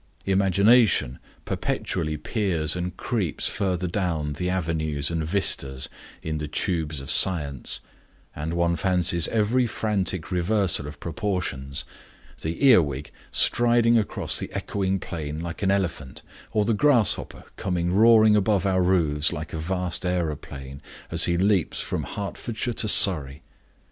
Imagination 0.25 1.19
perpetually 1.45 2.17
peers 2.17 2.75
and 2.75 2.97
creeps 2.97 3.47
further 3.47 3.85
down 3.85 4.33
the 4.33 4.49
avenues 4.49 5.11
and 5.11 5.23
vistas 5.23 5.89
in 6.23 6.39
the 6.39 6.47
tubes 6.47 6.99
of 7.01 7.11
science, 7.11 7.81
and 8.35 8.55
one 8.55 8.75
fancies 8.75 9.27
every 9.27 9.67
frantic 9.67 10.31
reversal 10.31 10.87
of 10.87 10.99
proportions; 10.99 11.85
the 12.41 12.65
earwig 12.65 13.11
striding 13.31 13.95
across 13.95 14.39
the 14.39 14.51
echoing 14.53 14.97
plain 14.99 15.39
like 15.39 15.61
an 15.61 15.69
elephant, 15.69 16.23
or 16.51 16.65
the 16.65 16.73
grasshopper 16.73 17.43
coming 17.55 17.93
roaring 17.93 18.35
above 18.35 18.65
our 18.65 18.81
roofs 18.81 19.31
like 19.31 19.53
a 19.53 19.59
vast 19.59 20.03
aeroplane, 20.03 20.81
as 21.11 21.25
he 21.25 21.37
leaps 21.37 21.79
from 21.79 22.05
Hertfordshire 22.05 22.73
to 22.73 22.87
Surrey. 22.87 23.43